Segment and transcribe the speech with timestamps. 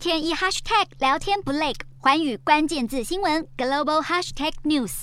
[0.00, 5.02] 天一 hashtag 聊天不累，环宇关键字新闻 global hashtag news。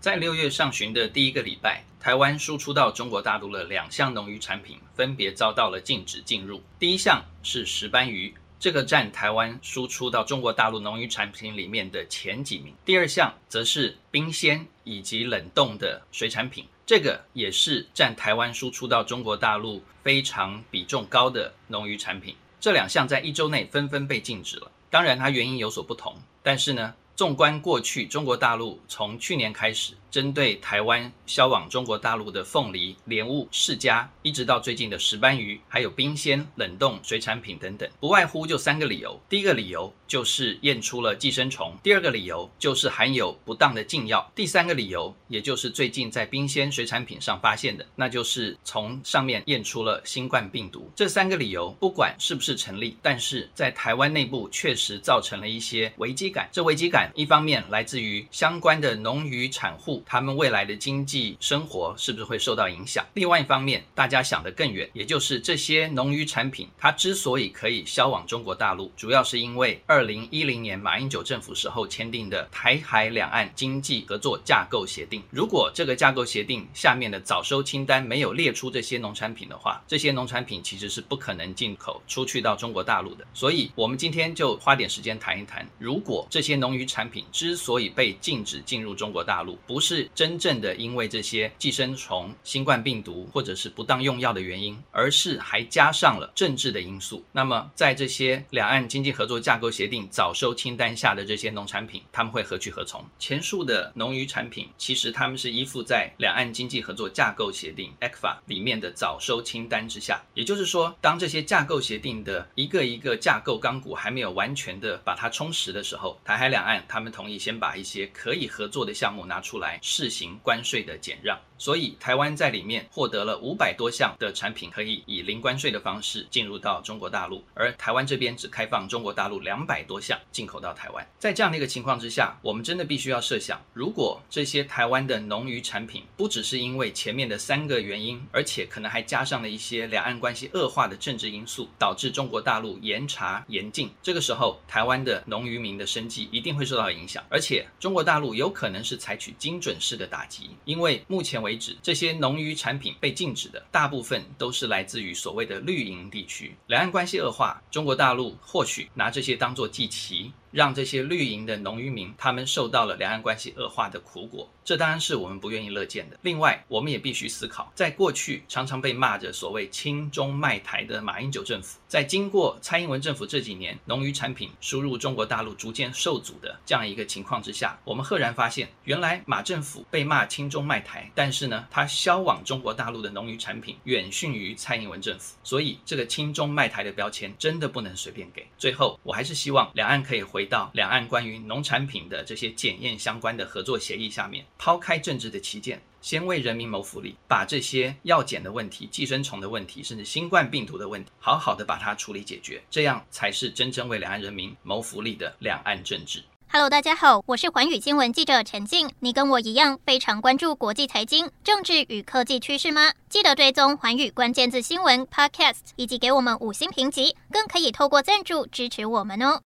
[0.00, 6.62] 在六月上旬的第一个礼拜，台湾输出到中国大陆的两项农渔产品分别遭到了禁止进入。
[6.78, 12.72] 第一项是石斑鱼，这个占台湾输出到中国大陆农渔产品里面的前几名。
[12.86, 22.34] 第二项则是冰鲜以及冷冻的水产品，这个也是占台湾输出到中国大陆非常比重高的农渔产品。
[22.62, 24.70] 这两项在一周内纷纷被禁止了。
[24.88, 26.14] 当然，它原因有所不同，
[26.44, 39.16] 但是呢，纵观过去，中国大陆从去年开始，针对台湾销往中国大陆的凤梨、莲雾、释迦，一直到最近的石斑鱼，还有冰鲜、冷冻水产品等等，不外乎就三个理由。
[39.28, 50.90] 第一个理由就是验出了寄生虫；第二个理由就是含有不当的禁药；第三个理由，也就是最近在冰鲜水产品上发现的，那就是从上面验出了新冠病毒。
[50.96, 56.48] 这三个理由不管是不是成立，但是在台湾内部确实造成了一些危机感。
[56.50, 60.02] 这危机感一方面来自于相关的农渔产户。
[60.06, 63.04] 他们未来的经济生活是不是会受到影响？
[63.14, 75.22] 另外一方面，大家想得更远，也就是这些农渔产品，它之所以可以销往中国大陆，主要是因为二零一零年马英九政府时候签订的台海两岸经济合作架构协定。
[75.30, 83.26] 如果这个架构协定下面的早收清单没有列出这些农产品的话，这些农产品其实是不可能进口出去到中国大陆的。
[83.32, 97.24] 所以，我们今天就花点时间谈一谈，如果这些农渔产品之所以被禁止进入中国大陆，不是真正的因为这些寄生虫、新冠病毒或者是不当用药的原因，而是还加上了政治的因素。
[97.32, 103.02] 那么，在这些两岸经济合作架构协定早收清单下的这些农产品，他们会何去何从？
[103.18, 110.22] 前述的农渔产品，其实他们是依附在两岸经济合作架构协定 （ECFA） 里面的早收清单之下。
[110.34, 119.78] 也就是说，当这些架构协定的一个一个架构钢骨还没有完全的把它充实的时候，台海两岸他们同意先把一些可以合作的项目拿出来。
[119.82, 131.06] 试行关税的减让，所以台湾在里面获得了五百多项的产品可以以零关税的方式进入到中国大陆，而台湾这边只开放中国大陆两百多项进口到台湾。
[131.18, 156.56] 在这样的一个情况之下，我们真的必须要设想，如果这些台湾的农渔产品不只是因为前面的三个原因，而且可能还加上了一些两岸关系恶化的政治因素，导致中国大陆严查严禁，这个时候台湾的农渔民的生计一定会受到影响，而且中国大陆有可能是采取精准式的打击，因为目前为止，这些农渔产品被禁止的大部分都是来自于所谓的绿营地区。
[156.68, 160.32] 两岸关系恶化，中国大陆或许拿这些当做祭旗。
[160.52, 166.18] 让这些绿营的农渔民，他们受到了两岸关系恶化的苦果，这当然是我们不愿意乐见的。
[166.22, 188.46] 另外，我们也必须思考，在过去常常被骂着所谓“亲中卖台”的马英九政府，在经过蔡英文政府这几年农渔产品输入中国大陆逐渐受阻的这样一个情况之下，我们赫然发现，原来马政府被骂“亲中卖台”，但是呢，他销往中国大陆的农渔产品远逊于蔡英文政府，所以这个“亲中卖台”的标签真的不能随便给。
[188.58, 190.41] 最后，我还是希望两岸可以回。
[190.42, 206.24] 回到两岸关于农产品的这些检验相关的合作协议下面，抛开政治的旗舰，先为人民谋福利，把这些药检的问题、寄生虫的问题，甚至新冠病毒的问题，好好的把它处理解决，这样才是真正为两岸人民谋福利的两岸政治。
[206.48, 208.90] Hello，大家好，我是环宇新闻记者陈静。
[209.00, 212.92] 你跟我一样非常关注国际财经、政治与科技趋势吗？
[213.08, 219.40] 记得追踪环宇关键字新闻 Podcast，以及给我们五星评级，更可以透过赞助支持我们哦。